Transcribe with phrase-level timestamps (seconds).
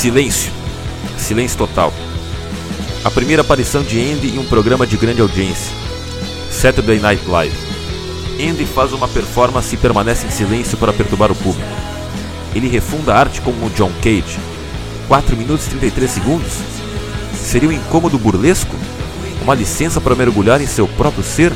[0.00, 0.50] Silêncio.
[1.18, 1.92] Silêncio total.
[3.04, 5.70] A primeira aparição de Andy em um programa de grande audiência.
[6.50, 7.54] Saturday Night Live.
[8.40, 11.68] Andy faz uma performance e permanece em silêncio para perturbar o público.
[12.54, 14.38] Ele refunda a arte como John Cage.
[15.06, 16.52] 4 minutos e 33 segundos?
[17.34, 18.74] Seria um incômodo burlesco?
[19.42, 21.52] Uma licença para mergulhar em seu próprio ser?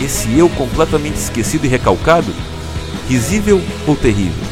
[0.00, 2.34] Esse eu completamente esquecido e recalcado?
[3.08, 4.42] Risível ou terrível?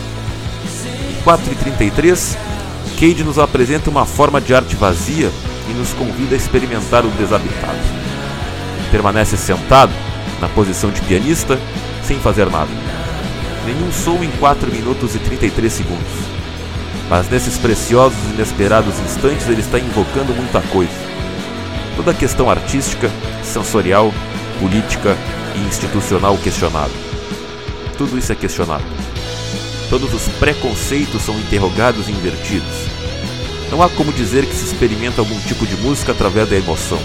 [1.10, 2.53] Em 4h33,
[2.98, 5.30] Cage nos apresenta uma forma de arte vazia
[5.68, 7.78] e nos convida a experimentar o desabitado.
[8.90, 9.92] Permanece sentado,
[10.40, 11.58] na posição de pianista,
[12.04, 12.70] sem fazer nada.
[13.66, 16.12] Nenhum som em 4 minutos e 33 segundos.
[17.10, 20.92] Mas nesses preciosos e inesperados instantes ele está invocando muita coisa.
[21.96, 23.10] Toda a questão artística,
[23.42, 24.12] sensorial,
[24.60, 25.16] política
[25.56, 26.92] e institucional questionada.
[27.98, 29.04] Tudo isso é questionado.
[29.95, 32.88] Todos os preconceitos são interrogados e invertidos.
[33.70, 36.98] Não há como dizer que se experimenta algum tipo de música através da emoção,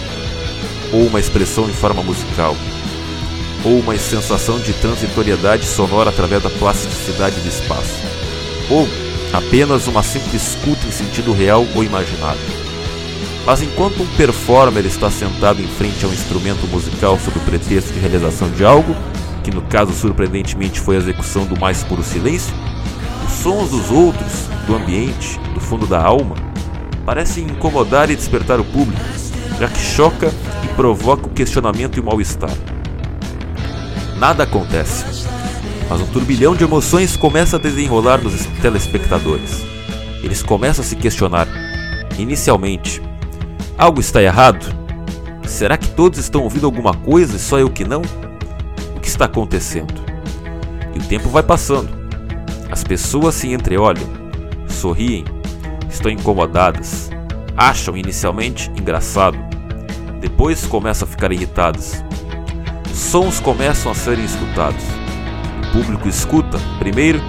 [0.92, 2.58] ou uma expressão em forma musical,
[3.64, 7.94] ou uma sensação de transitoriedade sonora através da plasticidade do espaço,
[8.72, 8.90] ou
[9.34, 12.42] apenas uma simples escuta em sentido real ou imaginário.
[13.46, 17.94] Mas enquanto um performer está sentado em frente a um instrumento musical sob o pretexto
[17.94, 18.96] de realização de algo,
[19.44, 22.54] que no caso surpreendentemente foi a execução do mais puro silêncio,
[23.26, 26.36] os sons dos outros, do ambiente, do fundo da alma,
[27.06, 29.02] parecem incomodar e despertar o público,
[29.60, 30.32] já que choca
[30.64, 32.54] e provoca o questionamento e o mal-estar.
[34.18, 35.26] Nada acontece,
[35.90, 39.64] mas um turbilhão de emoções começa a desenrolar nos telespectadores.
[40.22, 41.48] Eles começam a se questionar.
[42.18, 43.02] Inicialmente,
[43.78, 44.66] algo está errado?
[45.48, 48.02] Será que todos estão ouvindo alguma coisa e só eu que não?
[49.10, 49.92] Que está acontecendo?
[50.94, 51.90] E o tempo vai passando.
[52.70, 54.08] As pessoas se entreolham,
[54.68, 55.26] sorriem,
[55.90, 57.10] estão incomodadas,
[57.58, 59.36] acham inicialmente engraçado,
[60.22, 62.06] depois começam a ficar irritadas.
[62.94, 64.84] Sons começam a serem escutados.
[65.64, 67.20] O público escuta, primeiro,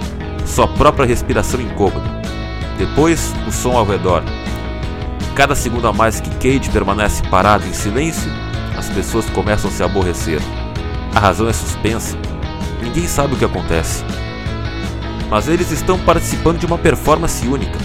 [0.45, 2.21] sua própria respiração incômoda,
[2.77, 4.21] depois o som ao redor.
[5.33, 8.31] Cada segundo a mais que Cage permanece parado em silêncio,
[8.77, 10.39] as pessoas começam a se aborrecer.
[11.13, 12.17] A razão é suspensa.
[12.81, 14.03] Ninguém sabe o que acontece.
[15.29, 17.77] Mas eles estão participando de uma performance única.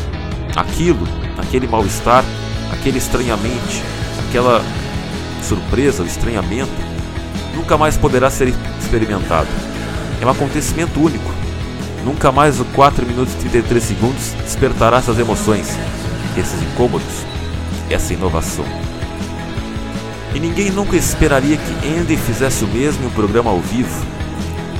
[0.55, 1.07] Aquilo,
[1.37, 2.25] aquele mal-estar,
[2.73, 3.83] aquele estranhamente,
[4.29, 4.63] aquela
[5.43, 6.73] surpresa, o estranhamento,
[7.55, 9.49] nunca mais poderá ser experimentado.
[10.21, 11.35] É um acontecimento único.
[12.05, 15.69] Nunca mais o 4 minutos e 33 segundos despertará essas emoções,
[16.39, 17.25] esses incômodos,
[17.91, 18.86] essa inovação.
[20.37, 24.05] E ninguém nunca esperaria que Andy fizesse o mesmo em um programa ao vivo.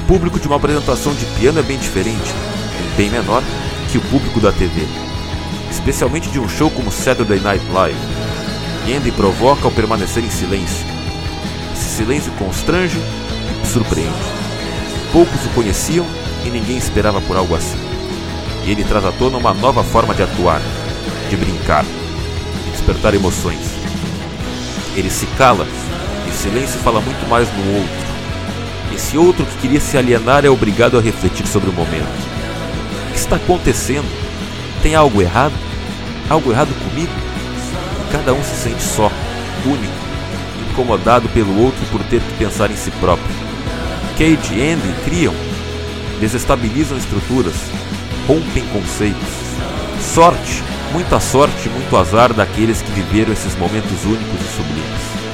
[0.03, 2.35] O público de uma apresentação de piano é bem diferente,
[2.95, 3.43] bem menor
[3.91, 4.87] que o público da TV,
[5.71, 7.99] especialmente de um show como Saturday Night Live.
[8.95, 10.85] Andy provoca ao permanecer em silêncio.
[11.73, 12.99] Esse silêncio constrange
[13.65, 14.13] e surpreende.
[15.11, 16.05] Poucos o conheciam
[16.45, 17.79] e ninguém esperava por algo assim.
[18.67, 20.61] E ele traz à tona uma nova forma de atuar,
[21.31, 23.76] de brincar, de despertar emoções.
[24.97, 25.67] Ele se cala
[26.27, 28.07] e o silêncio fala muito mais no outro.
[28.95, 32.09] Esse outro que queria se alienar é obrigado a refletir sobre o momento.
[33.09, 34.09] O que está acontecendo?
[34.83, 35.53] Tem algo errado?
[36.31, 37.13] Algo errado comigo?
[38.11, 39.13] Cada um se sente só,
[39.67, 39.93] único,
[40.71, 43.37] incomodado pelo outro por ter que pensar em si próprio.
[44.17, 45.35] Cage e Andy criam,
[46.21, 47.55] desestabilizam estruturas,
[48.27, 49.29] rompem conceitos.
[50.15, 55.26] Sorte, muita sorte e muito azar daqueles que viveram esses momentos únicos e sublimes.